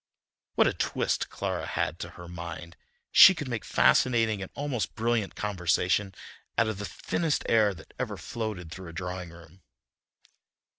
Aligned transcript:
What 0.55 0.65
a 0.65 0.73
twist 0.73 1.29
Clara 1.29 1.67
had 1.67 1.99
to 1.99 2.09
her 2.17 2.27
mind! 2.27 2.75
She 3.11 3.35
could 3.35 3.47
make 3.47 3.63
fascinating 3.63 4.41
and 4.41 4.49
almost 4.55 4.95
brilliant 4.95 5.35
conversation 5.35 6.15
out 6.57 6.67
of 6.67 6.79
the 6.79 6.85
thinnest 6.85 7.43
air 7.47 7.75
that 7.75 7.93
ever 7.99 8.17
floated 8.17 8.71
through 8.71 8.87
a 8.87 8.93
drawing 8.93 9.29
room. 9.29 9.61